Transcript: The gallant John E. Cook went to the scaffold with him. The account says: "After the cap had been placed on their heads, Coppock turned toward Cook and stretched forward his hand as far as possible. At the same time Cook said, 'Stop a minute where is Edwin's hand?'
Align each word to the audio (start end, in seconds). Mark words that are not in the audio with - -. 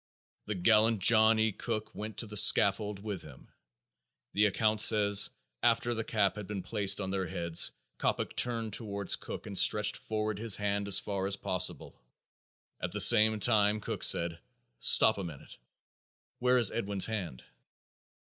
The 0.47 0.55
gallant 0.55 0.99
John 0.99 1.37
E. 1.37 1.51
Cook 1.51 1.93
went 1.93 2.17
to 2.17 2.25
the 2.25 2.35
scaffold 2.35 2.97
with 3.03 3.21
him. 3.21 3.49
The 4.33 4.45
account 4.45 4.81
says: 4.81 5.29
"After 5.61 5.93
the 5.93 6.03
cap 6.03 6.37
had 6.37 6.47
been 6.47 6.63
placed 6.63 6.99
on 6.99 7.11
their 7.11 7.27
heads, 7.27 7.69
Coppock 7.99 8.35
turned 8.35 8.73
toward 8.73 9.11
Cook 9.19 9.45
and 9.45 9.55
stretched 9.55 9.95
forward 9.95 10.39
his 10.39 10.55
hand 10.55 10.87
as 10.87 10.97
far 10.97 11.27
as 11.27 11.35
possible. 11.35 12.01
At 12.81 12.93
the 12.93 12.99
same 12.99 13.39
time 13.39 13.79
Cook 13.79 14.01
said, 14.01 14.39
'Stop 14.79 15.19
a 15.19 15.23
minute 15.23 15.59
where 16.39 16.57
is 16.57 16.71
Edwin's 16.71 17.05
hand?' 17.05 17.43